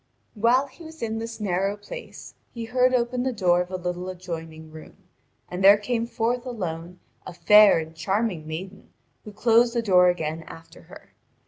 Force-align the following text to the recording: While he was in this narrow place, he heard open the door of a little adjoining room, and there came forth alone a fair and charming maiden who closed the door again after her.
While 0.33 0.65
he 0.65 0.83
was 0.83 1.03
in 1.03 1.19
this 1.19 1.39
narrow 1.39 1.77
place, 1.77 2.33
he 2.55 2.65
heard 2.65 2.91
open 2.91 3.21
the 3.21 3.31
door 3.31 3.61
of 3.61 3.69
a 3.69 3.75
little 3.77 4.09
adjoining 4.09 4.71
room, 4.71 4.97
and 5.47 5.63
there 5.63 5.77
came 5.77 6.07
forth 6.07 6.43
alone 6.43 6.99
a 7.27 7.33
fair 7.35 7.77
and 7.77 7.95
charming 7.95 8.47
maiden 8.47 8.89
who 9.25 9.31
closed 9.31 9.75
the 9.75 9.83
door 9.83 10.09
again 10.09 10.41
after 10.47 10.81
her. 10.81 11.13